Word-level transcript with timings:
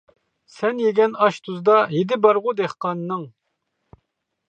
سەن 0.53 0.81
يېگەن 0.83 1.13
ئاش 1.25 1.37
تۇزدا، 1.49 1.77
ھىدى 1.93 2.21
بارغۇ 2.25 2.57
دېھقاننىڭ. 2.63 3.31